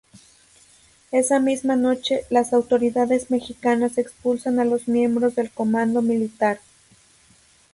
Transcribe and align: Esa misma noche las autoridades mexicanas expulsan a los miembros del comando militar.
Esa 1.11 1.39
misma 1.39 1.75
noche 1.75 2.21
las 2.31 2.53
autoridades 2.53 3.29
mexicanas 3.29 3.99
expulsan 3.99 4.59
a 4.59 4.65
los 4.65 4.87
miembros 4.87 5.35
del 5.35 5.51
comando 5.51 6.01
militar. 6.01 6.59